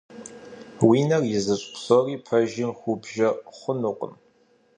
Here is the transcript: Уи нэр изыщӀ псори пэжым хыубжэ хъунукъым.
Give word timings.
Уи 0.87 0.99
нэр 1.09 1.23
изыщӀ 1.35 1.65
псори 1.73 2.15
пэжым 2.25 2.71
хыубжэ 2.79 3.29
хъунукъым. 3.57 4.13